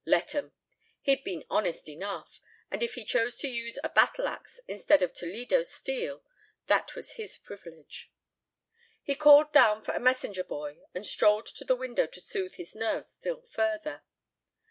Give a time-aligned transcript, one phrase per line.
[0.03, 0.51] Let 'em.
[1.01, 5.13] He'd been honest enough, and if he chose to use a battle axe instead of
[5.13, 6.23] Toledo steel
[6.65, 8.11] that was his privilege.
[9.03, 12.73] He called down for a messenger boy and strolled to the window to soothe his
[12.75, 14.01] nerves still further.